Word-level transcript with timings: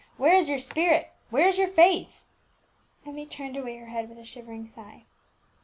Where 0.17 0.33
is 0.33 0.49
your 0.49 0.57
spirit, 0.57 1.11
where 1.29 1.47
is 1.47 1.59
your 1.59 1.67
faith?" 1.67 2.25
Emmie 3.05 3.27
turned 3.27 3.55
away 3.55 3.77
her 3.77 3.85
head 3.85 4.09
with 4.09 4.17
a 4.17 4.23
shivering 4.23 4.67
sigh. 4.67 5.03